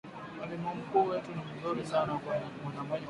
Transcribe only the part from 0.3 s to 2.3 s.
mwalimu wetu ni mzuri sana na